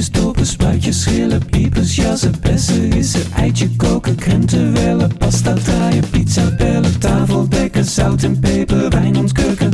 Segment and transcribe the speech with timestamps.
[0.00, 6.54] Uitjes dopen, spuitjes schillen, piepers, jassen, bessen, rissen, eitje koken, krenten wellen, pasta draaien, pizza
[6.56, 9.72] bellen, tafel dekken, zout en peper, wijn ontkurken.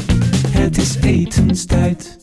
[0.49, 2.19] Het is etenstijd,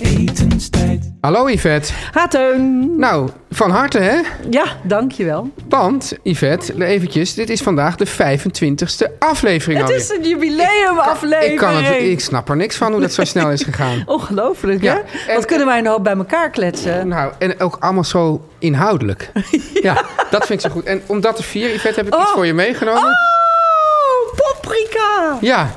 [0.00, 1.13] etenstijd.
[1.24, 1.92] Hallo Yvette.
[2.12, 2.96] Ha, Teun.
[2.98, 4.20] Nou, van harte hè?
[4.50, 5.50] Ja, dankjewel.
[5.68, 10.02] Want, Yvette, eventjes, dit is vandaag de 25ste aflevering Het alweer.
[10.02, 11.52] is een jubileumaflevering.
[11.52, 14.02] Ik, kan het, ik snap er niks van hoe dat zo snel is gegaan.
[14.16, 15.00] Ongelooflijk, Ja, hè?
[15.30, 17.08] en- Wat kunnen wij een hoop bij elkaar kletsen?
[17.08, 19.30] Nou, en ook allemaal zo inhoudelijk.
[19.82, 20.04] ja.
[20.30, 20.84] dat vind ik zo goed.
[20.84, 22.34] En om dat te vieren, Yvette, heb ik iets Oh.
[22.34, 23.02] voor je meegenomen.
[23.02, 25.38] Oh, paprika.
[25.40, 25.70] Ja,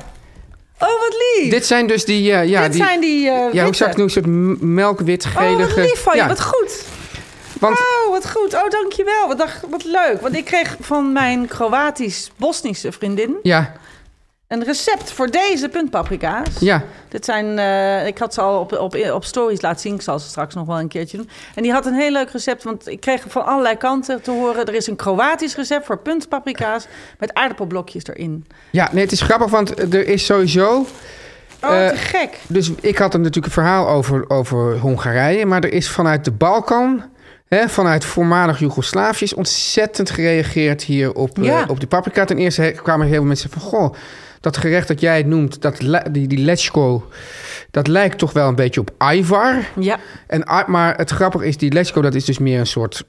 [0.80, 1.50] Oh, wat lief.
[1.50, 2.32] dit zijn dus die...
[2.32, 4.16] eh, ja, Dit die zijn die eh ja, hoe zou ik noemen?
[4.16, 6.20] Een soort m- melkwit, Oh, wat lief van je.
[6.22, 6.82] ja, Wat goed.
[7.60, 8.54] Want, Oh, wat goed.
[8.54, 9.26] Oh, dankjewel.
[9.28, 10.18] Wat, wat leuk.
[10.20, 13.36] Want ik kreeg van mijn Kroatisch-Bosnische vriendin...
[13.42, 13.72] ja,
[14.48, 16.58] een recept voor deze puntpaprika's.
[16.60, 16.84] ja.
[17.08, 19.94] Dit zijn, eh, ik had ze al op, op, op stories laten zien.
[19.94, 21.28] Ik zal ze straks nog wel een keertje doen.
[21.54, 24.66] En die had een heel leuk recept, want ik kreeg van allerlei kanten te horen.
[24.66, 26.86] Er is een Kroatisch recept voor puntpaprika's
[27.18, 28.46] met aardappelblokjes erin.
[28.70, 30.86] Ja, nee, het is grappig, want er is sowieso...
[31.62, 32.38] Oh, te Eh, gek.
[32.46, 35.46] Dus ik had er natuurlijk een verhaal over, over Hongarije.
[35.46, 37.02] Maar er is vanuit de Balkan,
[37.48, 39.24] hè, vanuit voormalig Joegoslavië...
[39.24, 42.24] is ontzettend gereageerd hier op, eh, op die paprika.
[42.24, 43.62] Ten eerste kwamen heel veel mensen van...
[43.62, 43.94] Goh,
[44.40, 45.76] dat gerecht dat jij noemt, dat,
[46.10, 47.08] die, die lechko...
[47.70, 49.64] dat lijkt toch wel een beetje op Ivar.
[49.78, 53.04] Ja, En, maar het grappige is, die lechko, dat is dus meer een soort...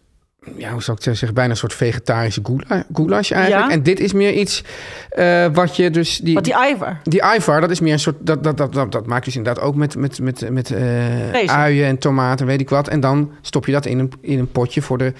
[0.55, 1.33] Ja, hoe zou ik het zeggen?
[1.33, 3.65] Bijna een soort vegetarische goula- goulash eigenlijk.
[3.65, 3.71] Ja.
[3.71, 4.63] En dit is meer iets
[5.09, 6.17] eh, wat je dus...
[6.17, 6.99] Die, wat die Ivar.
[7.03, 8.15] die Ivar, dat is meer een soort...
[8.19, 11.45] Dat, dat, dat, dat, dat maak je dus inderdaad ook met, met, met, met eh,
[11.45, 12.87] uien en tomaten, weet ik wat.
[12.87, 15.13] En dan stop je dat in een, in een potje voor de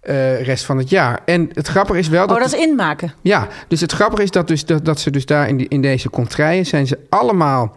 [0.00, 1.20] eh, rest van het jaar.
[1.24, 2.36] En het grappige is wel dat...
[2.36, 3.12] Oh, dat is inmaken.
[3.20, 5.82] Ja, dus het grappige is dat, dus, dat, dat ze dus daar in, die, in
[5.82, 6.66] deze contraien...
[6.66, 7.74] zijn ze allemaal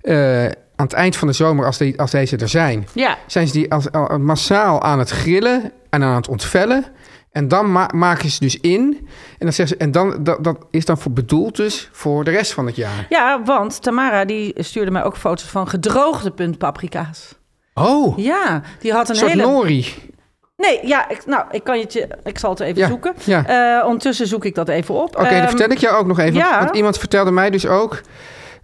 [0.00, 0.50] eh, aan
[0.86, 2.86] het eind van de zomer, als, die, als deze er zijn...
[2.92, 6.84] Ja, zijn ze die als, al- massaal aan het grillen en aan het ontvellen...
[7.32, 8.96] En dan ma- maken ze dus in.
[9.30, 12.30] En, dan zeggen ze, en dan, dat, dat is dan voor bedoeld dus voor de
[12.30, 13.06] rest van het jaar.
[13.08, 17.34] ja want Tamara die stuurde mij ook foto's van gedroogde puntpaprika's.
[17.74, 19.42] Oh, Ja, die had een een soort hele...
[19.42, 19.86] nori.
[20.56, 21.82] Nee, ja, ik, nou, ik kan je...
[21.82, 23.14] het je- Ik zal het even Ja, zoeken.
[23.24, 23.46] ja.
[23.80, 25.16] Eh, ondertussen zoek ik dat even op.
[25.16, 26.34] Oké, dan Ehm, vertel ik jou ook nog even.
[26.34, 26.58] ja.
[26.58, 28.00] Want iemand vertelde mij dus ook...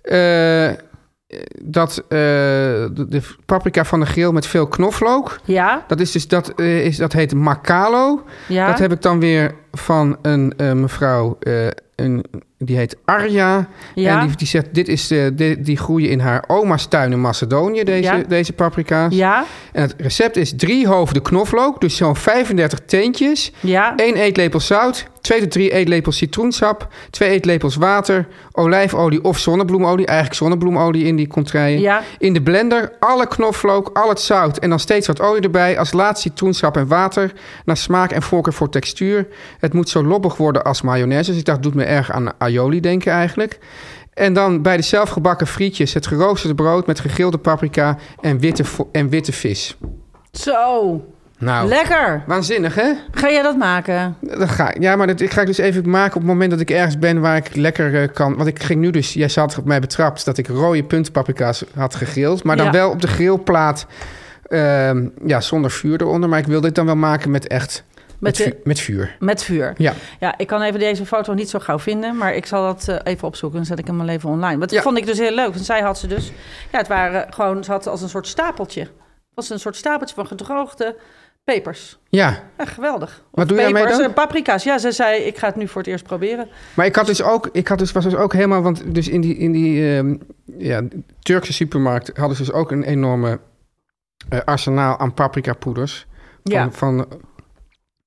[0.02, 0.70] eh,
[1.62, 5.38] dat eh, de, de paprika van de grill met veel knoflook...
[5.44, 8.22] Ja, Dat, is dus, dat, is, dat heet macalo.
[8.48, 8.66] ja.
[8.66, 11.38] Dat heb ik dan weer van een mevrouw...
[11.94, 12.24] een,
[12.64, 13.68] die heet Arja.
[13.94, 14.20] Ja.
[14.20, 17.20] En die, die zegt, dit is, eh, die, die groeien in haar oma's tuin in
[17.20, 18.22] Macedonië, deze, Ja.
[18.28, 19.14] deze paprika's.
[19.14, 23.52] Ja, En het recept is drie hoofden knoflook, dus zo'n 35 teentjes.
[23.60, 23.92] ja.
[23.96, 30.38] 1 eetlepel zout, 2 tot 3 eetlepels citroensap, 2 eetlepels water, olijfolie of zonnebloemolie, eigenlijk
[30.38, 31.80] zonnebloemolie in die contraien.
[31.80, 32.02] Ja.
[32.18, 35.78] In de blender alle knoflook, al het zout en dan steeds wat olie erbij.
[35.78, 37.32] Als laatste citroensap en water,
[37.64, 39.26] naar smaak en voorkeur voor textuur.
[39.58, 41.30] Het moet zo lobbig worden als mayonaise.
[41.30, 43.58] Dus ik dacht, doet me erg aan aioli denken eigenlijk.
[44.14, 49.08] En dan bij de zelfgebakken frietjes het geroosterde brood met gegrilde paprika en witte, en
[49.08, 49.76] witte vis.
[50.32, 51.04] Zo,
[51.38, 52.22] Nou, lekker.
[52.26, 52.92] waanzinnig hè?
[53.10, 54.16] Ga jij dat maken?
[54.20, 56.60] Dat ga, ja, maar dat ik ga ik dus even maken op het moment dat
[56.60, 58.36] ik ergens ben waar ik lekker eh, kan.
[58.36, 61.94] Want ik ging nu dus, jij had op mij betrapt dat ik rode puntpaprika's had
[61.94, 62.42] gegrild.
[62.44, 62.72] Maar dan Ja.
[62.72, 63.86] wel op de grillplaat,
[64.42, 66.28] ehm, ja, zonder vuur eronder.
[66.28, 67.84] Maar ik wil dit dan wel maken met echt,
[68.20, 68.36] met,
[68.80, 69.16] vuur.
[69.18, 69.72] Met vuur.
[69.76, 72.88] Ja, Ja, ik kan even deze foto niet zo gauw vinden, maar ik zal dat
[72.88, 74.58] eh, even opzoeken en zet ik hem wel even online.
[74.58, 74.82] Wat Ja.
[74.82, 75.52] vond ik dus heel leuk.
[75.54, 76.32] Want zij had ze dus,
[76.72, 78.80] ja, het waren gewoon, ze had als een soort stapeltje.
[78.80, 78.90] Het
[79.34, 80.96] was een soort stapeltje van gedroogde
[81.44, 81.98] pepers.
[82.08, 82.42] ja.
[82.58, 83.22] Ja, geweldig.
[83.30, 84.12] Wat doe jij mee dan?
[84.12, 84.64] paprika's.
[84.64, 86.48] Ja, ze zei, ik ga het nu voor het eerst proberen.
[86.74, 89.20] Maar ik had dus ook, ik had dus, was dus ook helemaal, want dus in
[89.20, 90.16] die, in die ehm,
[90.58, 90.82] ja,
[91.22, 93.40] Turkse supermarkt hadden ze dus ook een enorme
[94.28, 96.06] eh, arsenaal aan paprika poeders.
[96.44, 96.70] Van, Ja.
[96.70, 97.06] van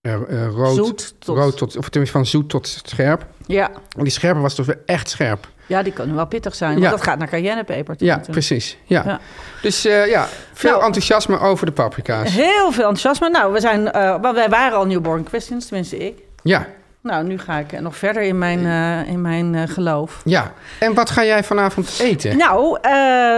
[0.04, 3.26] eh, eh, rood, Zoet tot- rood tot, of tenminste van zoet tot scherp.
[3.46, 3.70] Ja.
[3.98, 5.48] En die scherpe was dus wel echt scherp.
[5.68, 6.90] ja, die kunnen wel pittig zijn, want Ja.
[6.90, 7.96] dat gaat naar cayennepeper.
[7.98, 8.32] Ja, natuurlijk.
[8.32, 8.78] precies.
[8.86, 9.04] Ja.
[9.06, 9.20] Ja.
[9.62, 10.84] Dus eh, ja, veel Nou.
[10.84, 12.32] enthousiasme over de paprika's.
[12.36, 13.30] Heel veel enthousiasme.
[13.30, 13.84] Nou, we zijn,
[14.22, 16.18] wel, wij waren al Newborn Questions, tenminste ik.
[16.42, 16.68] Ja,
[17.02, 18.66] Nou, nu ga ik nog verder in mijn,
[19.08, 20.22] in mijn geloof.
[20.26, 20.54] ja.
[20.80, 22.38] En wat ga jij vanavond eten?
[22.38, 22.78] Nou,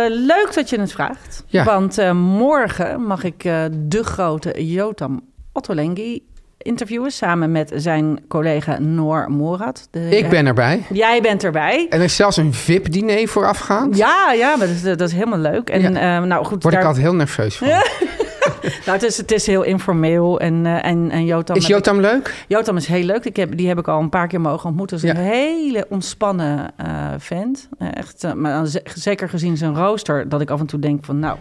[0.10, 1.44] leuk dat je het vraagt.
[1.48, 1.64] Ja.
[1.64, 5.22] Want morgen mag ik de grote Jotam
[5.54, 6.24] Ottolenghi
[6.66, 7.12] interviewen...
[7.12, 9.88] samen met zijn collega Noor Morad.
[9.92, 10.84] De- Ik ben erbij.
[10.90, 11.88] Jij bent erbij.
[11.90, 13.98] En er is zelfs een VIP-diner voorafgaand.
[13.98, 15.70] Ja, ja, maar dat is, dat is helemaal leuk.
[15.70, 16.18] En Ja.
[16.18, 17.68] eh, nou goed, Word ik altijd heel nerveus van.
[18.86, 20.40] nou, het, is, het is heel informeel.
[20.40, 21.56] En, eh, en, en Jotam...
[21.56, 22.46] Is ik- Jotam leuk?
[22.48, 23.26] Jotam is heel leuk.
[23.26, 24.98] Ik heb, die heb ik al een paar keer mogen ontmoeten.
[25.02, 25.18] Dat is Ja.
[25.20, 27.70] een hele ontspannen eh, vent.
[27.94, 31.20] Echt, maar zeker gezien zijn rooster, dat ik af en toe denk van...
[31.20, 31.38] nou,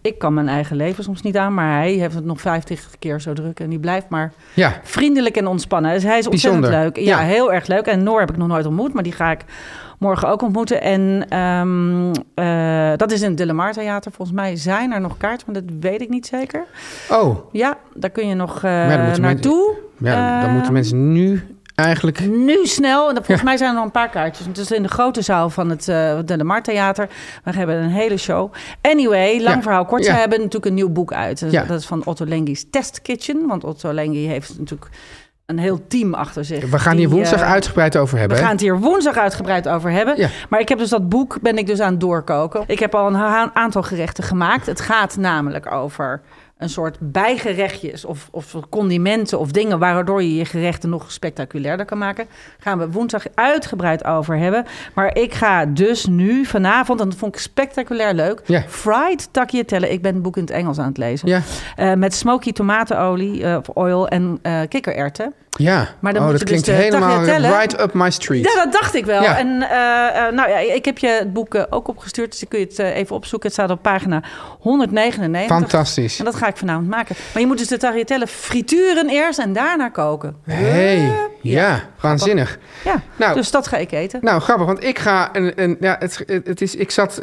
[0.00, 3.20] Ik kan mijn eigen leven soms niet aan, maar hij heeft het nog 50 keer
[3.20, 3.60] zo druk.
[3.60, 5.92] En die blijft maar Ja, vriendelijk en ontspannen.
[5.92, 6.92] Dus hij is ontzettend Bijzonder.
[6.94, 7.04] leuk.
[7.06, 7.26] Ja, Ja.
[7.26, 7.86] heel erg leuk.
[7.86, 9.44] En Noor heb ik nog nooit ontmoet, maar die ga ik
[9.98, 10.80] morgen ook ontmoeten.
[10.82, 14.12] En ehm, eh, dat is in het De Lamar Theater.
[14.12, 16.64] Volgens mij zijn er nog kaarten, maar dat weet ik niet zeker.
[17.10, 19.74] oh, Ja, daar kun je nog moeten naartoe.
[19.98, 22.20] ja, dan moeten mensen nu eigenlijk...
[22.26, 23.08] Nu snel.
[23.08, 23.44] En volgens Ja.
[23.44, 24.46] mij zijn er nog een paar kaartjes.
[24.46, 27.08] Het is in de grote zaal van het eh De Lamar Theater.
[27.44, 28.52] We hebben een hele show.
[28.82, 29.62] Anyway, lang Ja.
[29.62, 30.04] verhaal kort.
[30.04, 31.40] Ze hebben natuurlijk een nieuw boek uit.
[31.40, 31.64] Dat- Ja.
[31.64, 33.46] Dat is van Otto Lengi's Test Kitchen.
[33.46, 34.90] Want Otto Lengi heeft natuurlijk
[35.46, 36.70] een heel team achter zich.
[36.70, 38.36] We gaan die, hier woensdag eh, uitgebreid over We hebben.
[38.38, 38.42] hè?
[38.42, 40.16] gaan het hier woensdag uitgebreid over hebben.
[40.16, 40.28] Ja.
[40.48, 42.64] Maar ik heb dus dat boek, ben ik dus aan het doorkoken.
[42.66, 44.66] Ik heb al een aantal gerechten gemaakt.
[44.66, 46.20] Het gaat namelijk over
[46.58, 51.98] een soort bijgerechtjes of, of condimenten of dingen waardoor je je gerechten nog spectaculairder kan
[51.98, 52.26] maken.
[52.58, 54.64] Gaan we woensdag uitgebreid over hebben.
[54.94, 59.90] Maar ik ga dus nu vanavond, en dat vond ik spectaculair leuk, fried tagliatelle.
[59.90, 61.42] Ik ben het boek in het Engels aan het lezen.
[61.76, 65.34] Eh, met smoky tomatenolie eh, of oil en eh kikkererwten.
[65.56, 65.88] Ja.
[65.98, 68.44] Maar dan oh, dat dus klinkt helemaal right up my street.
[68.44, 69.22] Ja, dat dacht ik wel.
[69.22, 69.38] Ja.
[69.38, 72.48] En eh, eh, nou ja, ik heb je het boek eh, ook opgestuurd, dus dan
[72.48, 73.48] kun je het even opzoeken.
[73.48, 74.22] Het staat op pagina
[74.60, 75.56] 199.
[75.56, 76.18] Fantastisch.
[76.18, 77.16] En dat ga ik vanavond maken.
[77.32, 80.36] Maar je moet dus de tagliatelle frituren eerst en daarna koken.
[80.42, 82.58] hey, ja, waanzinnig.
[82.84, 84.18] Ja, Nou, dus dat ga ik eten.
[84.22, 85.28] Nou, grappig, want ik ga.
[85.32, 87.16] Een, een, ja, het, het is, ik zat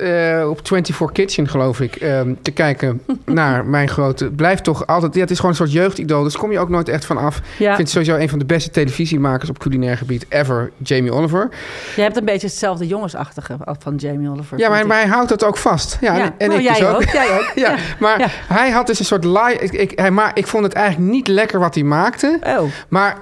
[0.45, 4.31] op 24 Kitchen, geloof ik, ehm, te kijken naar mijn grote.
[4.31, 5.13] Blijft toch altijd.
[5.13, 7.37] Ja, het is gewoon een soort jeugdidool, dus kom je ook nooit echt van af.
[7.37, 7.69] Ja.
[7.69, 11.49] Ik vind het sowieso een van de beste televisiemakers op culinair gebied ever, Jamie Oliver.
[11.95, 14.57] Je hebt een beetje hetzelfde jongensachtige van Jamie Oliver.
[14.57, 15.97] Ja, maar, maar hij houdt dat ook vast.
[16.01, 16.23] Ja, Ja.
[16.23, 16.95] en, en Nou, ik jij dus ook.
[16.95, 17.51] ook, jij ook.
[17.55, 17.77] ja, Ja.
[17.99, 18.27] maar Ja.
[18.47, 19.57] hij had dus een soort live.
[19.59, 22.39] Ik, ik, hij ma ik vond het eigenlijk niet lekker wat hij maakte.
[22.43, 22.61] Oh.
[22.89, 23.17] Maar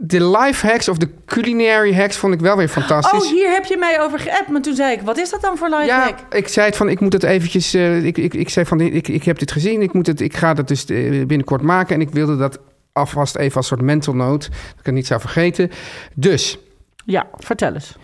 [0.00, 3.22] de life hacks of de culinary hacks vond ik wel weer fantastisch.
[3.24, 4.48] oh, hier heb je mij over geappt.
[4.48, 6.18] Maar toen zei ik, wat is dat dan voor life Ja, hack?
[6.34, 7.74] ik zei het van, ik moet het eventjes...
[7.74, 10.36] eh, ik, ik, ik zei van, ik, ik heb dit gezien, ik, moet het, ik
[10.36, 11.94] ga dat dus eh, binnenkort maken.
[11.94, 12.58] En ik wilde dat
[12.98, 15.70] alvast even als soort mental note, dat ik het niet zou vergeten.
[16.14, 16.58] Dus,
[17.04, 17.96] Ja, vertel eens.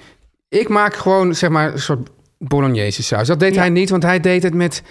[0.48, 2.08] ik maak gewoon, zeg maar, een soort
[2.38, 3.26] bolognese saus.
[3.26, 3.60] Dat deed Ja.
[3.60, 4.82] hij niet, want hij deed het met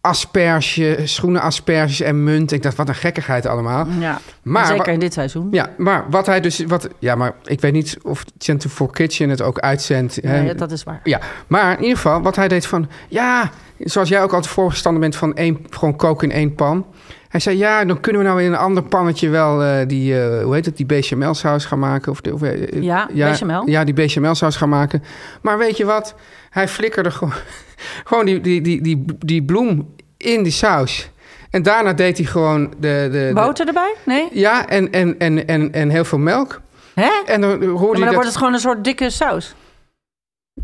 [0.00, 2.52] asperge, schoenen asperges en munt.
[2.52, 3.86] Ik dacht, wat een gekkigheid allemaal.
[3.98, 5.48] Ja, Maar- zeker in dit seizoen.
[5.50, 6.64] Ja, maar wat hij dus...
[6.64, 10.18] Wat, ja, maar ik weet niet of Center for Kitchen het ook uitzendt.
[10.22, 10.42] hè.
[10.42, 11.00] Nee, dat is waar.
[11.04, 12.88] Ja, maar in ieder geval, wat hij deed van...
[13.08, 16.86] Ja, zoals jij ook altijd voorstander bent van één, gewoon koken in één pan.
[17.28, 20.42] Hij zei, ja, dan kunnen we nou in een ander pannetje wel eh, die, eh,
[20.44, 22.12] hoe heet het, die bechamel-saus gaan maken.
[22.12, 23.68] Of, de- of, eh, Ja, bechamel.
[23.68, 25.02] Ja, die bechamel-saus gaan maken.
[25.42, 26.14] Maar weet je wat?
[26.50, 27.34] Hij flikkerde gewoon,
[28.08, 31.10] gewoon die, die, die, die, die bloem in die saus.
[31.50, 33.08] En daarna deed hij gewoon de...
[33.12, 33.94] de, de Boter erbij?
[34.04, 34.28] Nee?
[34.32, 36.60] ja, en, en, en, en, en heel veel melk.
[36.94, 37.10] Hè?
[37.26, 38.12] En dan hoorde Ja, maar dan dat...
[38.14, 39.54] wordt het gewoon een soort dikke saus.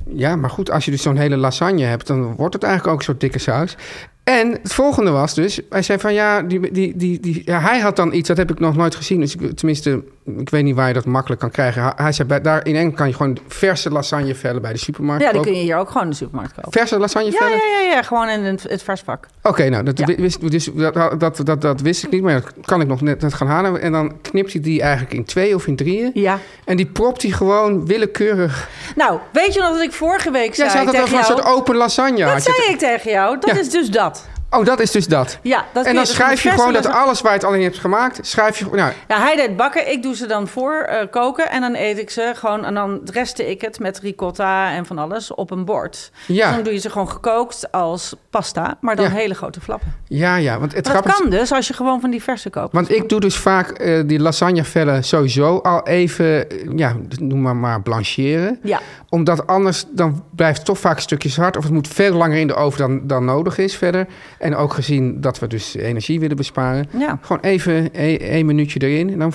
[0.06, 2.98] Ja, maar goed, als je dus zo'n hele lasagne hebt, dan wordt het eigenlijk ook
[2.98, 3.76] een soort dikke saus.
[4.24, 7.78] En het volgende was dus, hij zei van ja, die, die, die, die, ja hij
[7.80, 9.20] had dan iets, dat heb ik nog nooit gezien.
[9.20, 10.02] Dus ik, tenminste,
[10.36, 11.82] ik weet niet waar je dat makkelijk kan krijgen.
[11.82, 14.78] Hij, hij zei, bij, daar in Engeland kan je gewoon verse lasagne vellen bij de
[14.78, 15.22] supermarkt.
[15.22, 15.52] Ja, die kopen.
[15.52, 16.72] kun je hier ook gewoon in de supermarkt kopen.
[16.72, 17.52] Verse lasagne Ja, vellen?
[17.56, 19.26] ja, ja, ja, gewoon in het, het versvak.
[19.42, 20.06] Oké, nou, dat, Ja.
[20.16, 23.20] wist, dus, dat, dat, dat, dat wist ik niet, maar dat kan ik nog net,
[23.20, 23.80] net gaan halen.
[23.80, 26.10] En dan knipt hij die eigenlijk in twee of in drieën.
[26.14, 26.38] Ja.
[26.64, 28.68] En die propt hij gewoon willekeurig.
[28.96, 31.36] Nou, weet je nog dat ik vorige week zei Jij zei dat tegen over een
[31.36, 32.18] soort open lasagne.
[32.24, 33.38] Dat had zei ik tegen jou.
[33.40, 33.58] Dat Ja.
[33.60, 34.13] is dus dat.
[34.50, 35.38] Oh, dat is dus dat.
[35.42, 37.54] Ja, dat en je dan dus schrijf je gewoon dat alles waar je het al
[37.54, 38.64] in hebt gemaakt, schrijf je...
[38.64, 39.90] Nou, Ja, hij deed bakken.
[39.92, 41.50] Ik doe ze dan voor eh, koken.
[41.50, 42.64] En dan eet ik ze gewoon.
[42.64, 46.10] En dan restte ik het met ricotta en van alles op een bord.
[46.26, 46.46] Ja.
[46.46, 48.76] Dus dan doe je ze gewoon gekookt als pasta.
[48.80, 49.10] Maar dan Ja.
[49.10, 49.94] hele grote flappen.
[50.08, 52.72] ja, ja, want het dat kan dus als je gewoon van die verse koopt.
[52.72, 57.56] Want ik doe dus vaak eh, die lasagnevellen sowieso al even, eh, ja, noem maar
[57.56, 58.58] maar blancheren.
[58.62, 61.56] Ja, Omdat anders, dan blijft het toch vaak stukjes hard.
[61.56, 64.06] Of het moet veel langer in de oven dan, dan nodig is verder.
[64.44, 66.86] En ook gezien dat we dus energie willen besparen.
[66.98, 67.18] ja.
[67.20, 69.32] Gewoon even een, één minuutje erin en dan...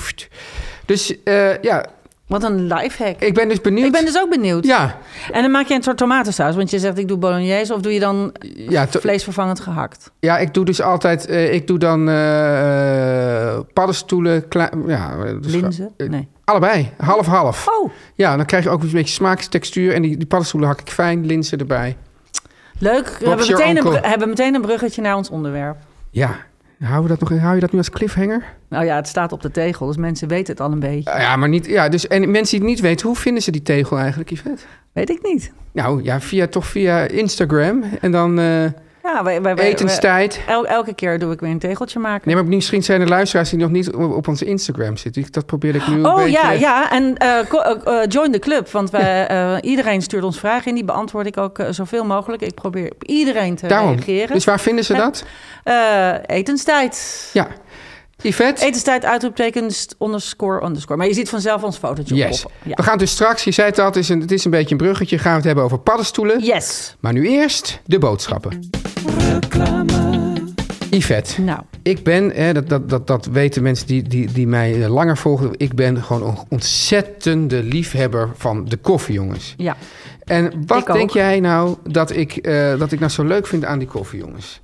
[0.85, 1.85] Dus eh, ja,
[2.27, 3.19] Wat een lifehack.
[3.21, 3.85] ik ben dus benieuwd.
[3.85, 4.65] Ik ben dus ook benieuwd.
[4.65, 4.97] Ja,
[5.31, 6.55] En dan maak je een soort tomatensaus.
[6.55, 7.73] Want je zegt ik doe bolognese.
[7.73, 10.11] Of doe je dan ja, to- vleesvervangend gehakt?
[10.19, 14.45] Ja, ik doe dus altijd, eh, ik doe dan eh, eh, paddenstoelen,
[14.87, 15.89] ja, dus Linzen?
[15.97, 16.27] eh, Nee.
[16.43, 17.67] allebei, half-half.
[17.67, 20.89] Oh, Ja, dan krijg je ook een beetje smaakstextuur en die, die paddenstoelen hak ik
[20.89, 21.95] fijn, linzen erbij.
[22.79, 23.17] Leuk.
[23.19, 25.77] We hebben meteen, een, hebben meteen een bruggetje naar ons onderwerp.
[26.09, 26.35] Ja,
[26.83, 28.43] hou je dat nog, hou je dat nu als cliffhanger?
[28.69, 29.87] Nou ja, het staat op de tegel.
[29.87, 31.19] Dus mensen weten het al een beetje.
[31.19, 33.61] Ja, maar niet, ja, dus en mensen die het niet weten, hoe vinden ze die
[33.61, 34.63] tegel eigenlijk, Yvette?
[34.93, 35.51] Weet ik niet.
[35.71, 38.39] Nou, ja, via toch via Instagram en dan.
[38.39, 38.65] eh,
[39.03, 40.39] Ja, wij, wij, wij- Etenstijd.
[40.47, 42.21] el- elke keer doe ik weer een tegeltje maken.
[42.27, 45.25] Nee, maar misschien zijn er luisteraars die nog niet op, op onze Instagram zitten.
[45.31, 46.31] Dat probeer ik nu een Oh beetje...
[46.31, 46.91] ja, ja.
[46.91, 48.69] En eh, eh, eh, join the club.
[48.71, 49.27] Want wij,
[49.61, 50.75] iedereen stuurt ons vragen in.
[50.75, 52.41] Die beantwoord ik ook zoveel mogelijk.
[52.41, 53.89] Ik probeer op iedereen te Daarom.
[53.95, 54.33] reageren.
[54.33, 55.23] Dus waar vinden ze dat?
[56.25, 57.29] Etenstijd.
[57.33, 57.47] Ja.
[58.21, 58.65] Yvette?
[58.65, 60.97] Etenstijd, uitroepteken, underscore, underscore.
[60.97, 62.45] Maar je ziet vanzelf ons fotootje Yes.
[62.45, 62.51] op.
[62.63, 62.73] Ja.
[62.75, 64.71] We gaan dus straks, je zei het al, het is, een, het is een beetje
[64.71, 65.17] een bruggetje.
[65.17, 66.39] Gaan we het hebben over paddenstoelen.
[66.43, 66.95] Yes.
[66.99, 68.69] Maar nu eerst de boodschappen.
[70.89, 74.83] Yvette, Nou, ik ben, hè, dat, dat, dat, dat weten mensen die, die, die mij
[74.83, 75.51] eh, langer volgen...
[75.57, 79.53] ik ben gewoon een ontzettende liefhebber van de koffie, jongens.
[79.57, 79.75] ja.
[80.23, 80.95] En wat Ik ook.
[80.95, 84.19] denk jij nou dat ik, eh, dat ik nou zo leuk vind aan die koffie,
[84.19, 84.59] jongens?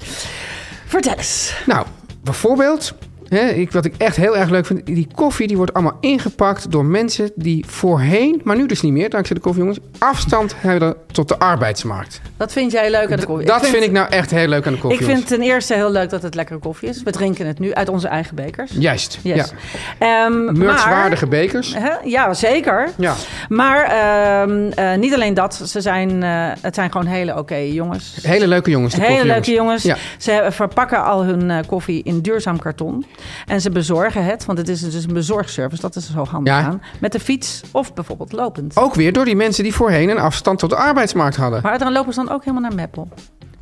[0.85, 1.55] Vertel eens.
[1.65, 1.85] Nou,
[2.23, 2.93] bijvoorbeeld,
[3.29, 4.85] hè, ik, wat ik echt heel erg leuk vind...
[4.85, 8.41] die koffie die wordt allemaal ingepakt door mensen die voorheen...
[8.43, 9.79] maar nu dus niet meer, dankzij de koffie, jongens...
[9.99, 12.21] afstand hebben tot de arbeidsmarkt.
[12.37, 13.47] Dat vind jij leuk aan de koffie?
[13.47, 15.91] dat vind, ik nou echt heel leuk aan de koffie, Ik vind ten eerste heel
[15.91, 17.03] leuk dat het lekkere koffie is.
[17.03, 18.71] We drinken het nu uit onze eigen bekers.
[18.71, 19.53] Juist, Yes.
[19.99, 20.25] ja.
[20.25, 21.75] Ehm, Merchwaardige bekers.
[22.03, 22.89] Ja, zeker.
[22.97, 23.13] Ja.
[23.49, 25.61] Maar ehm, eh, niet alleen dat.
[25.65, 28.17] Ze zijn, eh, het zijn gewoon hele oké jongens.
[28.21, 29.83] Hele leuke jongens, de Hele leuke jongens.
[29.83, 29.95] Ja.
[30.17, 33.05] Ze verpakken al hun eh, koffie in duurzaam karton.
[33.45, 35.81] En ze bezorgen het, want het is dus een bezorgservice.
[35.81, 36.61] Dat is zo handig Ja.
[36.63, 36.81] aan.
[36.99, 38.77] Met de fiets of bijvoorbeeld lopend.
[38.77, 41.59] Ook weer door die mensen die voorheen een afstand tot de arbeidsmarkt hadden.
[41.63, 43.07] Maar dan lopen ze dan ook helemaal naar Meppel.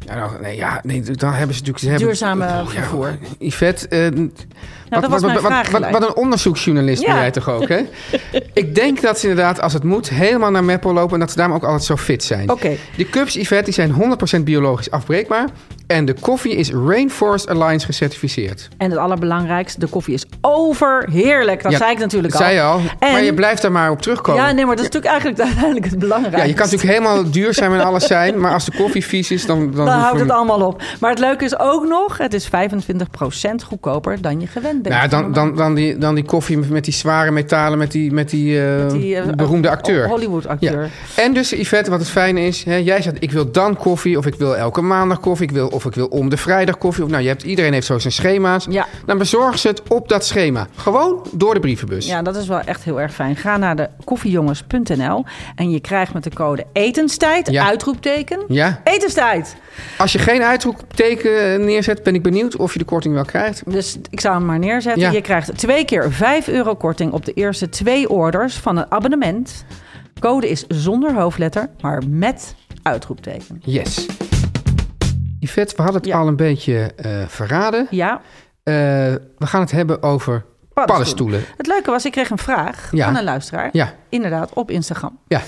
[0.05, 1.79] Ja, nou, nee, ja, nee, dan hebben ze natuurlijk...
[1.79, 3.17] Ze hebben, Duurzame Ja, vervoer.
[3.39, 4.11] Yvette,
[4.89, 7.79] wat, dat was wat, mijn wat, een onderzoeksjournalist ben jij toch ook, hè?
[8.53, 11.13] Ik denk dat ze inderdaad, als het moet, helemaal naar Meppel lopen...
[11.13, 12.49] en dat ze daarom ook altijd zo fit zijn.
[12.51, 12.75] Oké.
[12.95, 15.47] Die cups, Yvette, die zijn 100% biologisch afbreekbaar...
[15.87, 18.67] en de koffie is Rainforest Alliance gecertificeerd.
[18.77, 21.63] En het allerbelangrijkste, de koffie is overheerlijk.
[21.63, 22.47] Dat Ja, zei ik natuurlijk dat al.
[22.47, 24.41] zei je al, En- maar je blijft daar maar op terugkomen.
[24.43, 26.41] Ja, nee, maar dat is natuurlijk eigenlijk uiteindelijk het belangrijkste.
[26.41, 28.39] Ja, je kan natuurlijk helemaal duurzaam en alles zijn...
[28.39, 29.71] maar als de koffie vies is, dan...
[29.71, 30.81] Dan, Dan houdt het allemaal op.
[30.99, 32.49] Maar het leuke is ook nog, het is 25%
[33.65, 37.31] goedkoper dan je gewend Nou, dan, dan, dan, die, dan die koffie met die zware
[37.31, 40.07] metalen met die, met die, eh, Die, eh, beroemde acteur.
[40.07, 40.81] Hollywood-acteur.
[41.15, 41.23] Ja.
[41.23, 42.63] En dus, Yvette, wat het fijne is...
[42.63, 45.47] Hè, jij zegt, ik wil dan koffie, of ik wil elke maandag koffie...
[45.47, 47.03] Ik wil, of ik wil om de vrijdag koffie.
[47.03, 48.65] Of, nou, je hebt, iedereen heeft zo zijn schema's.
[48.69, 48.85] Ja.
[49.05, 50.67] Dan bezorgen ze het op dat schema.
[50.75, 52.07] Gewoon door de brievenbus.
[52.07, 53.35] Ja, dat is wel echt heel erg fijn.
[53.35, 55.25] Ga naar de koffiejongens.nl
[55.55, 57.65] en je krijgt met de code etenstijd, Ja.
[57.67, 58.81] uitroepteken, Ja?
[58.83, 59.55] etenstijd.
[59.97, 63.61] Als je geen uitroepteken neerzet, ben ik benieuwd of je de korting wel krijgt.
[63.65, 65.01] Dus ik zou hem maar neerzetten.
[65.01, 65.11] Ja.
[65.11, 69.65] Je krijgt twee keer 5 euro korting op de eerste twee orders van een abonnement.
[70.19, 73.61] Code is zonder hoofdletter, maar met uitroepteken.
[73.65, 74.05] Yes.
[75.39, 76.17] Yvette, we hadden het Ja.
[76.19, 77.87] al een beetje eh, verraden.
[77.89, 78.21] Ja,
[78.63, 78.73] Eh,
[79.37, 81.43] we gaan het hebben over paddenstoelen.
[81.57, 83.05] Het leuke was, ik kreeg een vraag Ja.
[83.05, 83.69] van een luisteraar.
[83.71, 85.19] Ja, Inderdaad, op Instagram.
[85.27, 85.41] ja.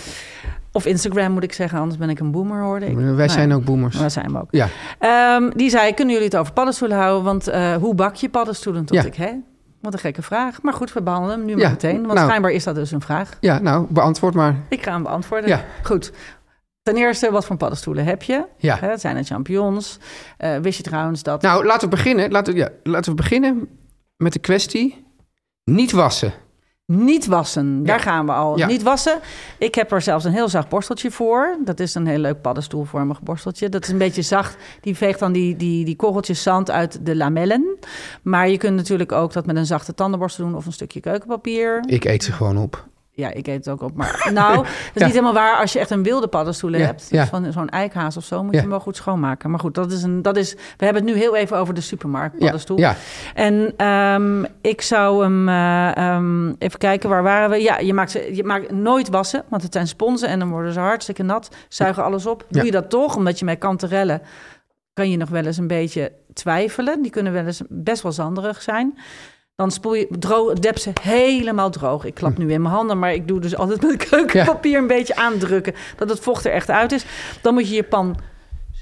[0.76, 2.96] Of Instagram moet ik zeggen, anders ben ik een boomer, hoorde ik.
[2.96, 3.98] wij Nou zijn ook boomers.
[3.98, 4.48] Wij zijn we ook.
[4.50, 4.68] Ja.
[5.00, 7.24] Ehm, die zei, kunnen jullie het over paddenstoelen houden?
[7.24, 8.86] Want eh, hoe bak je paddenstoelen?
[8.86, 9.04] Tot Ja.
[9.04, 9.32] ik, hè?
[9.82, 10.62] Wat een gekke vraag.
[10.62, 12.02] Maar goed, we behandelen hem nu Ja, maar meteen.
[12.02, 12.26] Want nou.
[12.28, 13.38] schijnbaar is dat dus een vraag.
[13.40, 14.56] ja, nou, beantwoord maar.
[14.70, 15.50] Ik ga hem beantwoorden.
[15.50, 15.64] Ja.
[15.84, 16.12] Goed.
[16.84, 18.46] Ten eerste, wat voor paddenstoelen heb je?
[18.58, 18.78] Ja.
[18.80, 19.98] Hè, zijn het champignons?
[20.38, 21.42] Eh, wist je trouwens dat...
[21.42, 22.32] Nou, laten we beginnen.
[22.32, 23.68] Laten we, ja, laten we beginnen
[24.18, 25.06] met de kwestie
[25.64, 26.34] niet wassen.
[26.86, 28.02] Niet wassen, daar Ja.
[28.04, 28.58] gaan we al.
[28.58, 28.68] Ja.
[28.68, 29.20] Niet wassen.
[29.58, 31.58] Ik heb er zelfs een heel zacht borsteltje voor.
[31.66, 33.70] Dat is een heel leuk paddenstoelvormig borsteltje.
[33.70, 34.58] Dat is een beetje zacht.
[34.82, 37.78] Die veegt dan die, die, die korreltjes zand uit de lamellen.
[38.22, 40.56] Maar je kunt natuurlijk ook dat met een zachte tandenborstel doen...
[40.56, 41.84] of een stukje keukenpapier.
[41.88, 42.86] Ik eet ze gewoon op.
[43.18, 43.96] Ja, ik eet het ook op.
[43.96, 45.04] Maar nou, dat is Ja.
[45.06, 47.08] niet helemaal waar als je echt een wilde paddenstoelen Ja, hebt.
[47.10, 47.20] ja.
[47.22, 49.50] Dus van zo'n eikhaas of zo moet je hem wel goed schoonmaken.
[49.50, 51.82] Maar goed, dat is een, dat is, we hebben het nu heel even over de
[51.82, 52.78] supermarkt paddenstoel.
[52.80, 52.96] ja.
[53.34, 57.62] En ehm, ik zou hem eh, ehm, even kijken, waar waren we?
[57.62, 60.74] Ja, je maakt, ze, je maakt nooit wassen, want het zijn sponsen en dan worden
[60.74, 61.50] ze hartstikke nat.
[61.70, 62.46] Zuigen alles op.
[62.50, 64.22] Doe je dat toch, omdat je met kanterellen
[64.94, 67.02] kan je nog wel eens een beetje twijfelen.
[67.02, 68.98] Die kunnen wel eens best wel zanderig zijn.
[69.56, 72.06] Dan spoel je, droog, dep ze helemaal droog.
[72.06, 75.16] Ik klap nu in mijn handen, maar ik doe dus altijd met keukenpapier een beetje
[75.16, 75.74] aandrukken.
[75.98, 77.06] Dat het vocht er echt uit is.
[77.42, 78.18] Dan moet je je pan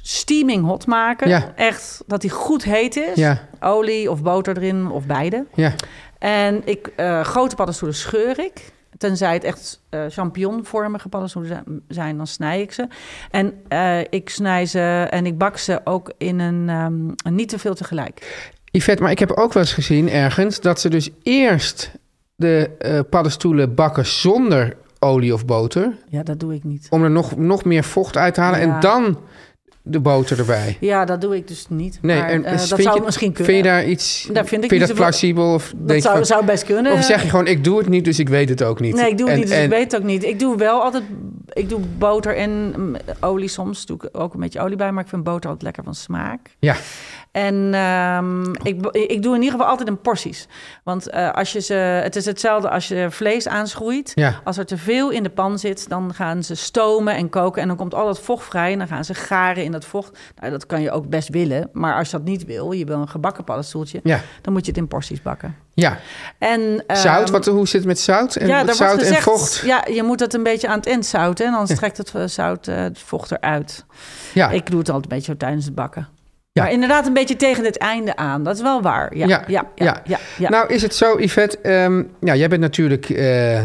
[0.02, 1.30] steaming hot maken.
[1.30, 1.54] Ja.
[1.56, 3.16] Echt, dat die goed heet is.
[3.16, 5.46] Ja, Olie of boter erin, of beide.
[5.54, 5.74] ja.
[6.20, 8.72] En ik, eh, grote paddenstoelen scheur ik.
[8.98, 12.88] Tenzij het echt eh champignonvormige paddenstoelen zijn, zijn, dan snij ik ze.
[13.32, 17.60] En eh, ik snij ze en ik bak ze ook in een, ehm, niet te
[17.60, 18.42] veel tegelijk.
[18.78, 20.60] Yvette, maar ik heb ook wel eens gezien ergens...
[20.60, 21.92] dat ze dus eerst
[22.36, 25.92] de eh, paddenstoelen bakken zonder olie of boter...
[26.10, 26.88] Ja, dat doe ik niet.
[26.90, 28.60] om er nog, nog meer vocht uit te halen...
[28.60, 28.74] Ja.
[28.74, 29.20] en dan
[29.82, 30.78] de boter erbij.
[30.80, 32.00] Ja, dat doe ik dus niet.
[32.02, 33.54] Nee, maar, en eh, vind dat zou je, misschien kunnen.
[33.54, 34.30] Vind je daar iets...
[34.34, 35.54] Daar vind ik vind je dat plausibel?
[35.54, 36.92] Of, dat zou, van- zou best kunnen.
[36.94, 38.96] of zeg je gewoon, ik doe het niet, dus ik weet het ook niet?
[38.96, 40.24] Nee, ik doe het En- niet, dus en- ik weet het ook niet.
[40.24, 41.04] Ik doe wel altijd
[41.54, 43.86] ik doe boter en mm, olie soms.
[43.86, 46.56] Doe ik ook een beetje olie bij, maar ik vind boter altijd lekker van smaak.
[46.60, 46.76] Ja,
[47.32, 50.48] En ehm, ik, ik doe in ieder geval altijd in porties.
[50.84, 54.12] Want eh, als je ze, het is hetzelfde als je vlees aanschroeit.
[54.16, 54.42] Ja.
[54.44, 57.62] Als er te veel in de pan zit, dan gaan ze stomen en koken.
[57.62, 58.72] En dan komt al dat vocht vrij.
[58.72, 60.20] En dan gaan ze garen in dat vocht.
[60.40, 61.70] Nou, dat kan je ook best willen.
[61.72, 64.00] Maar als je dat niet wil, je wil een gebakken paddenstoeltje.
[64.04, 65.56] ja, Dan moet je het in porties bakken.
[65.74, 66.00] Ja.
[66.38, 68.36] En, ehm, Zout, wat, hoe zit het met zout?
[68.36, 69.62] En ja, zout gezegd, en vocht?
[69.66, 71.46] Ja, je moet het een beetje aan het eind zouten.
[71.46, 73.86] En dan trekt het eh, zout eh, het vocht eruit.
[74.34, 76.08] Ja, Ik doe het altijd een beetje zo tijdens het bakken.
[76.52, 76.64] Ja.
[76.64, 78.44] Maar inderdaad een beetje tegen het einde aan.
[78.44, 79.16] Dat is wel waar.
[79.16, 80.02] Ja, Ja, ja, ja, ja.
[80.06, 80.50] ja, ja.
[80.50, 81.58] Nou, is het zo, Yvette?
[81.58, 83.62] ehm, ja, jij bent natuurlijk eh,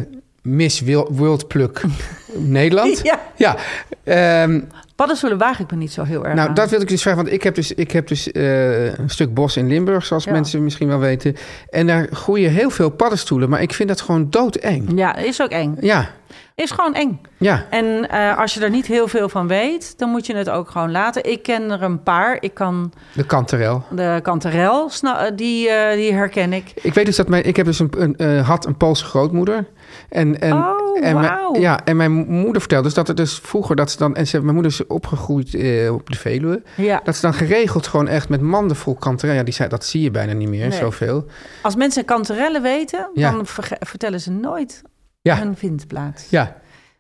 [0.49, 1.83] Miss Wil- World Pluk
[2.35, 3.01] Nederland.
[3.03, 3.21] Ja.
[3.37, 3.57] Ja.
[4.05, 4.61] ehm,
[4.97, 6.55] Paddenstoelen waag ik me niet zo heel erg nou, aan.
[6.55, 7.23] dat wil ik dus vragen.
[7.23, 10.33] Want ik heb dus, ik heb dus eh, een stuk bos in Limburg, zoals Ja.
[10.33, 11.37] mensen misschien wel weten.
[11.71, 13.49] En daar groeien heel veel paddenstoelen.
[13.49, 14.93] Maar ik vind dat gewoon doodeng.
[14.95, 15.77] Ja, is ook eng.
[15.81, 16.11] Ja,
[16.55, 17.21] Is gewoon eng.
[17.37, 20.51] ja, En eh, als je er niet heel veel van weet, dan moet je het
[20.51, 21.31] ook gewoon laten.
[21.31, 22.37] Ik ken er een paar.
[22.41, 23.85] Ik kan de kanterel.
[23.91, 26.73] de kanterel, eh, die, eh, die herken ik.
[26.75, 29.65] Ik weet dus dat mijn, ik heb dus een, een, eh, had een Poolse grootmoeder.
[30.09, 33.77] En, en, Oh, en mijn- ja, en mijn moeder vertelde dus dat er dus vroeger
[33.77, 37.01] dat ze dan en ze, mijn moeder is opgegroeid eh, op de Veluwe, Ja.
[37.05, 39.35] dat ze dan geregeld gewoon echt met manden vol kanterel.
[39.35, 40.79] Ja, die zei dat zie je bijna niet meer Nee.
[40.79, 41.27] zoveel.
[41.63, 43.31] Als mensen kanterellen weten, Ja.
[43.31, 43.47] dan
[43.81, 44.83] vertellen ze nooit
[45.21, 45.37] Ja.
[45.39, 46.31] hun vindplaats.
[46.31, 46.57] Ja,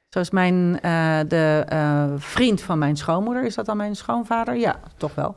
[0.08, 4.56] Zoals mijn, eh, de eh, vriend van mijn schoonmoeder, is dat dan mijn schoonvader?
[4.56, 5.34] Ja, toch wel.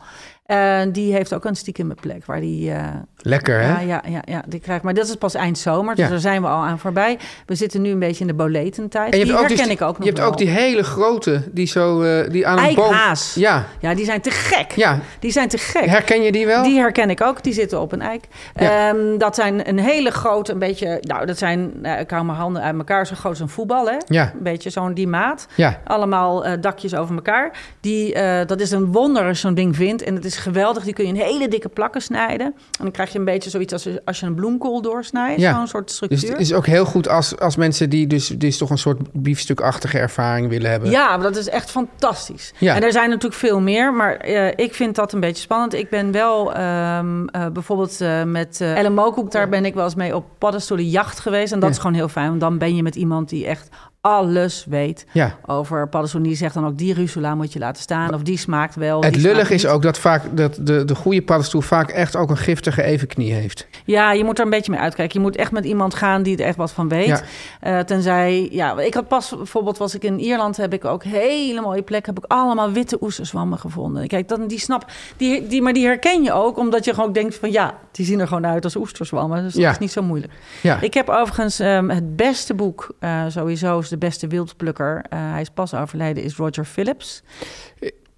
[0.51, 2.71] Eh, die heeft ook een stiekeme plek waar die...
[2.71, 2.83] eh,
[3.17, 3.67] lekker hè?
[3.67, 4.83] ja, ja, ja, ja, die krijgt.
[4.83, 6.09] Maar dat is pas eind zomer, dus Ja.
[6.11, 7.17] daar zijn we al aan voorbij.
[7.45, 9.13] We zitten nu een beetje in de boletentijd.
[9.13, 10.27] En je die hebt ook, herken dus, ik ook nog je hebt wel.
[10.27, 12.93] ook die hele grote die zo eh, die aan een boom.
[13.35, 14.71] Ja, Ja, die zijn te gek.
[14.71, 14.99] ja.
[15.19, 15.85] Die zijn te gek.
[15.85, 16.63] Herken je die wel?
[16.63, 18.23] Die herken ik ook, die zitten op een eik.
[18.55, 18.89] Ja.
[18.89, 22.61] Ehm, dat zijn een hele grote, een beetje, nou, dat zijn, ik hou mijn handen
[22.61, 23.97] uit elkaar, zo groot als een voetbal, hè?
[24.07, 25.47] Ja, Een beetje zo'n die maat.
[25.55, 25.79] ja.
[25.85, 27.51] Allemaal dakjes over elkaar.
[27.79, 28.13] Die,
[28.45, 30.03] dat is een wonder als zo'n ding vindt.
[30.03, 30.83] En het is geweldig.
[30.83, 32.45] Die kun je in hele dikke plakken snijden.
[32.47, 35.41] En dan krijg je een beetje zoiets als als je een bloemkool doorsnijdt.
[35.41, 35.53] Ja.
[35.57, 36.31] Zo'n soort Dus structuur.
[36.31, 39.97] het is ook heel goed als, als mensen die dus, dus toch een soort biefstukachtige
[39.99, 40.89] ervaring willen hebben.
[40.89, 42.53] Ja, dat is echt fantastisch.
[42.57, 42.75] Ja.
[42.75, 45.73] En er zijn natuurlijk veel meer, maar eh, ik vind dat een beetje spannend.
[45.73, 49.95] Ik ben wel ehm, eh, bijvoorbeeld eh, met Ellen Mokoek, daar ben ik wel eens
[49.95, 51.51] mee op paddenstoelenjacht geweest.
[51.53, 51.75] En dat Ja.
[51.75, 53.69] is gewoon heel fijn, want dan ben je met iemand die echt
[54.01, 55.37] alles weet Ja.
[55.45, 56.29] over paddenstoelen.
[56.29, 59.03] Die zegt dan ook, die rusula moet je laten staan, of die smaakt wel.
[59.03, 62.37] Het lullig is ook dat vaak dat de, de goede paddenstoel vaak echt ook een
[62.37, 63.67] giftige evenknie heeft.
[63.85, 65.19] Ja, je moet er een beetje mee uitkijken.
[65.19, 67.07] Je moet echt met iemand gaan die er echt wat van weet.
[67.07, 67.21] Ja.
[67.59, 71.61] Eh, tenzij, ja, ik had pas bijvoorbeeld, was ik in Ierland, heb ik ook hele
[71.61, 74.07] mooie plekken, heb ik allemaal witte oesterzwammen gevonden.
[74.07, 74.85] Kijk, dan die snap,
[75.17, 78.19] die, die, maar die herken je ook, omdat je gewoon denkt van ja, die zien
[78.19, 79.43] er gewoon uit als oesterzwammen.
[79.43, 79.71] Dus dat Ja.
[79.71, 80.33] is niet zo moeilijk.
[80.61, 80.81] Ja.
[80.81, 85.05] Ik heb overigens ehm, het beste boek, eh, sowieso de beste wildplukker.
[85.09, 87.23] Eh, hij is pas overleden, is Roger Phillips.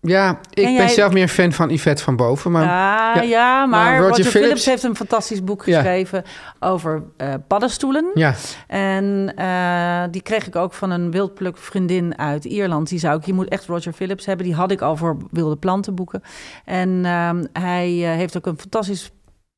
[0.02, 2.52] Ja, ik ben zelf meer fan van Yvette van Boven.
[2.52, 3.22] Maar ja, ja.
[3.22, 5.76] ja, maar, Maar Roger Roger, Phillips, Phillips- heeft een fantastisch boek Ja.
[5.80, 6.24] geschreven
[6.60, 8.12] over eh, paddenstoelen.
[8.14, 8.36] ja,
[8.68, 12.90] En eh, die kreeg ik ook van een wildpluk vriendin uit Ierland.
[12.90, 14.46] Die zei ook, je moet echt Roger Phillips hebben.
[14.46, 16.22] Die had ik al voor wilde plantenboeken.
[16.66, 19.12] En ehm, hij heeft ook een fantastisch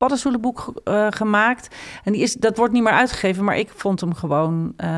[0.09, 1.67] paddenstoelenboek eh, gemaakt.
[2.03, 4.89] En die is, dat wordt niet meer uitgegeven, maar ik vond hem gewoon eh,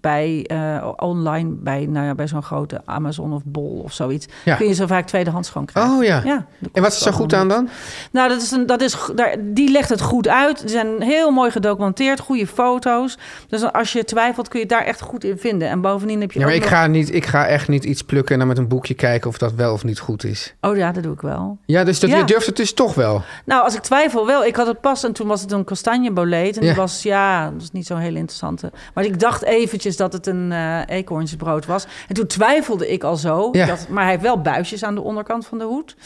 [0.00, 4.26] bij eh, online bij, nou ja, bij zo'n grote Amazon of Bol of zoiets.
[4.44, 4.56] Ja.
[4.56, 5.96] Kun je zo vaak tweedehands gewoon krijgen.
[5.96, 6.20] Oh ja.
[6.24, 7.68] Ja, En wat is er zo goed aan dan?
[8.12, 10.58] nou, dat is een, dat is, daar, die legt het goed uit.
[10.60, 13.18] Ze zijn heel mooi gedocumenteerd, goede foto's.
[13.48, 15.68] Dus als je twijfelt, kun je het daar echt goed in vinden.
[15.68, 18.02] En bovendien heb je Ja, maar ik nog- ga, niet, ik ga echt niet iets
[18.02, 20.54] plukken en dan met een boekje kijken of dat wel of niet goed is.
[20.60, 21.58] Oh ja, dat doe ik wel.
[21.66, 22.16] Ja, dus dat, Ja.
[22.18, 23.22] je durft het dus toch wel.
[23.44, 24.44] Nou, als ik twijfel wel.
[24.44, 26.56] Ik had het pas en toen was het een kastanjeboleet.
[26.56, 26.68] En Ja.
[26.68, 28.72] die was, ja, dat is niet zo'n heel interessante.
[28.94, 31.86] Maar ik dacht eventjes dat het een eh eekhoornsbrood was.
[32.08, 33.48] En toen twijfelde ik al zo.
[33.52, 33.66] Ja.
[33.66, 35.96] Dat, maar hij heeft wel buisjes aan de onderkant van de hoed.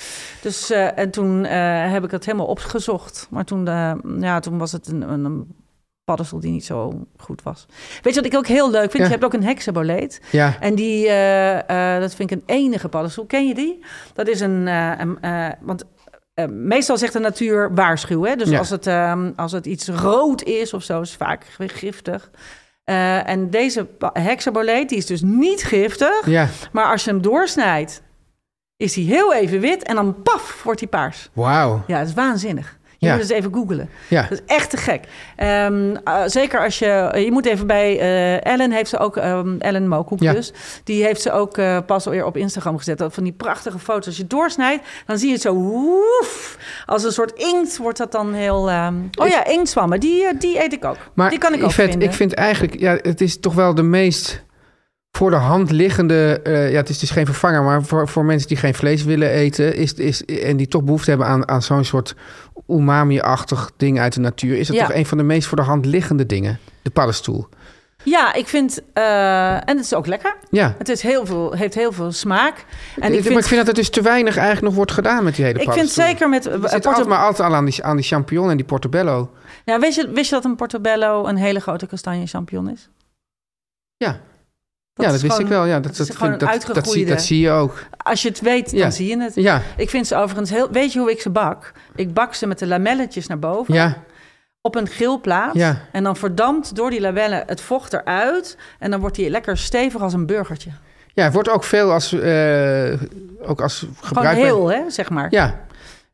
[0.42, 3.26] Dus, eh, en toen eh, heb ik het helemaal opgezocht.
[3.30, 3.64] Maar toen,
[4.20, 5.64] ja, toen was het een, een,
[6.04, 7.66] paddenstoel die niet zo goed was.
[8.02, 8.96] Weet je wat ik ook heel leuk vind?
[8.96, 9.04] Ja.
[9.04, 10.20] Je hebt ook een heksenboleet.
[10.30, 11.06] Ja, En die,
[12.00, 13.26] dat vind ik een enige paddenstoel.
[13.26, 13.84] Ken je die?
[14.14, 15.84] Dat is een, een, eh, want
[16.36, 18.22] eh, meestal zegt de natuur waarschuw.
[18.24, 18.36] Hè?
[18.36, 18.58] Dus Ja.
[18.58, 22.30] als, het, ehm, als het iets rood is of zo, is het vaak giftig.
[22.84, 26.26] Eh, en deze heksenboleet, die is dus niet giftig.
[26.26, 26.48] ja.
[26.72, 28.02] Maar als je hem doorsnijdt,
[28.76, 31.30] is hij heel even wit en dan paf, wordt hij paars.
[31.32, 31.82] Wauw.
[31.86, 32.78] Ja, dat is waanzinnig.
[32.98, 33.12] Je Ja.
[33.12, 33.88] moet het eens even googlen.
[34.08, 34.22] Ja.
[34.22, 35.04] Dat is echt te gek.
[35.36, 36.86] Ehm, eh, zeker als je...
[36.86, 37.98] eh, Je moet even bij...
[38.00, 39.16] eh, Ellen heeft ze ook...
[39.16, 40.32] ehm, Ellen Mokoek Ja.
[40.32, 40.52] dus.
[40.84, 42.98] Die heeft ze ook eh, pas alweer op Instagram gezet.
[42.98, 44.06] Dat Van die prachtige foto's.
[44.06, 45.54] Als je doorsnijdt, dan zie je het zo...
[45.54, 48.70] Woef, als een soort inkt wordt dat dan heel...
[48.70, 50.00] ehm, Oh ja, inktzwammen.
[50.00, 50.96] Die, die eet ik ook.
[51.14, 52.00] Maar die kan ik ook vinden.
[52.00, 54.44] ik vind eigenlijk, ja, het is toch wel de meest
[55.10, 56.40] voor de hand liggende...
[56.44, 59.74] ja, het is dus geen vervanger, maar voor, voor mensen die geen vlees willen eten...
[59.76, 62.14] Is, is, en die toch behoefte hebben aan, aan zo'n soort
[62.68, 64.58] umami-achtig ding uit de natuur...
[64.58, 64.86] is het Ja.
[64.86, 66.58] toch een van de meest voor de hand liggende dingen.
[66.82, 67.48] De paddenstoel.
[68.02, 68.80] Ja, ik vind...
[68.92, 70.36] eh, en het is ook lekker.
[70.50, 70.74] Ja.
[70.78, 72.54] Het is heel veel, heeft heel veel smaak.
[72.56, 72.62] En
[72.94, 75.34] ik maar vind, ik vind dat er dus te weinig eigenlijk nog wordt gedaan met
[75.34, 76.04] die hele ik vind paddenstoel.
[76.04, 76.44] zeker met...
[76.44, 79.30] Het eh, zit altijd maar altijd al aan die, aan die champignon en die portobello.
[79.64, 82.88] ja, wist, je, wist je dat een portobello een hele grote kastanje champignon is?
[83.96, 84.20] Ja,
[84.96, 85.64] Dat ja dat wist gewoon- ik wel.
[85.64, 87.78] Ja, dat, dat dat, gewoon vind- dat, dat, zie, uitgegroeide- dat zie je ook.
[87.96, 88.90] Als je het weet, dan Ja.
[88.90, 89.34] zie je het.
[89.34, 90.70] Ja, Ik vind ze overigens heel...
[90.70, 91.72] Weet je hoe ik ze bak?
[91.94, 93.74] Ik bak ze met de lamelletjes naar boven.
[93.74, 94.02] ja,
[94.60, 95.54] Op een grillplaat.
[95.54, 95.78] Ja.
[95.92, 98.56] En dan verdampt door die labellen het vocht eruit.
[98.78, 100.70] En dan wordt die lekker stevig als een burgertje.
[101.14, 102.92] ja, het wordt ook veel als, eh,
[103.42, 104.36] ook als Gewoon gebruik.
[104.36, 105.26] heel, hè, zeg maar.
[105.30, 105.60] Ja,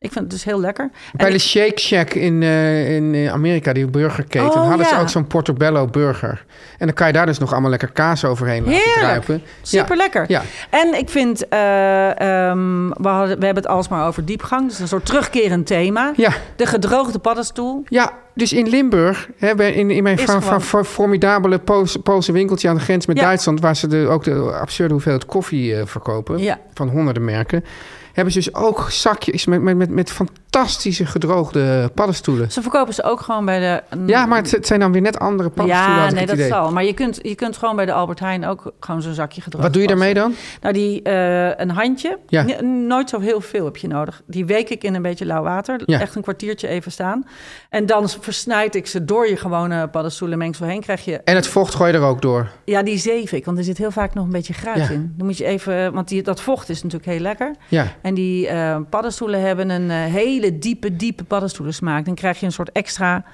[0.03, 0.89] Ik vind het dus heel lekker.
[1.13, 4.85] bij En de ik- Shake Shack in, eh, in eh, Amerika, die burgerketen, Oh, hadden
[4.85, 6.45] ze ook zo'n portobello burger.
[6.77, 8.99] En dan kan je daar dus nog allemaal lekker kaas overheen laten Heerlijk.
[9.23, 9.41] druipen.
[9.61, 10.25] Super lekker.
[10.27, 10.41] Ja.
[10.69, 14.67] En ik vind, eh, ehm, we, hadden, we hebben het alsmaar over diepgang.
[14.69, 16.13] Dus een soort terugkerend thema.
[16.15, 17.83] Ja, De gedroogde paddenstoel.
[17.87, 22.69] ja, dus in Limburg, hè, in, in mijn fa- gewoon- fa- formidabele Poolse, Poolse winkeltje
[22.69, 23.23] aan de grens met Ja.
[23.23, 26.59] Duitsland, waar ze de, ook de absurde hoeveelheid koffie eh, verkopen, Ja.
[26.73, 27.63] van honderden merken,
[28.13, 32.51] hebben ze dus ook zakjes met, met, met, met fantastische gedroogde paddenstoelen.
[32.51, 33.97] Ze verkopen ze ook gewoon bij de...
[34.05, 36.03] Ja, maar het, het zijn dan weer net andere paddenstoelen.
[36.03, 36.47] Ja, nee, dat idee.
[36.47, 36.71] zal.
[36.71, 39.63] Maar je kunt, je kunt gewoon bij de Albert Heijn ook gewoon zo'n zakje gedroogd
[39.65, 40.33] Wat doe je daarmee dan?
[40.61, 42.17] Nou, die, eh, een handje.
[42.27, 42.61] Ja.
[42.61, 44.21] Nooit zo heel veel heb je nodig.
[44.27, 45.81] Die week ik in een beetje lauw water.
[45.85, 45.99] Ja.
[45.99, 47.25] Echt een kwartiertje even staan.
[47.69, 50.81] En dan versnijd ik ze door je gewone paddenstoelenmengsel heen.
[50.81, 52.49] Krijg je, En het vocht gooi je er ook door.
[52.65, 53.45] ja, die zeef ik.
[53.45, 54.89] Want er zit heel vaak nog een beetje gruit Ja.
[54.89, 55.13] in.
[55.17, 57.55] Dan moet je even, want die, dat vocht is natuurlijk heel lekker.
[57.67, 62.05] Ja, En die eh, paddenstoelen hebben een eh, hele diepe, diepe paddenstoelen smaak.
[62.05, 63.25] Dan krijg je een soort extra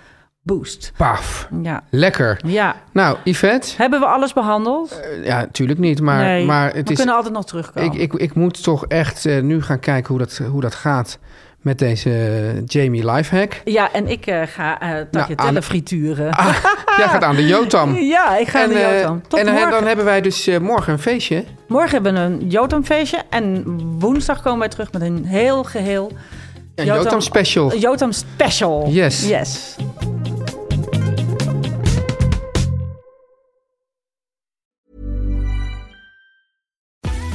[0.44, 0.92] boost.
[0.98, 1.48] paf.
[1.64, 1.84] Ja.
[1.90, 2.40] Lekker.
[2.46, 2.76] Ja.
[2.94, 3.74] Nou, Yvette?
[3.78, 5.00] Hebben we alles behandeld?
[5.00, 6.02] eh, Ja, natuurlijk niet.
[6.02, 7.92] Maar, nee, maar het we is, kunnen altijd nog terugkomen.
[7.94, 11.18] ik, ik, ik moet toch echt eh, nu gaan kijken hoe dat, hoe dat gaat
[11.62, 13.62] met deze eh, Jamie Lifehack.
[13.66, 16.32] Ja, en ik ga eh tagliatelle aan- frituren.
[16.32, 16.56] Ah,
[16.98, 17.94] jij gaat aan de Jotam.
[18.16, 19.22] Ja, ik ga en naar de Jotam.
[19.28, 19.72] Tot en dan, morgen.
[19.72, 21.44] dan hebben wij dus morgen een feestje.
[21.68, 23.18] Morgen hebben we een Jotam-feestje.
[23.30, 23.64] En
[24.00, 26.12] woensdag komen wij terug met een heel geheel
[26.76, 27.72] Een Jotam, special.
[27.72, 28.88] een Jotam special.
[28.90, 29.28] Yes.
[29.28, 29.76] Yes.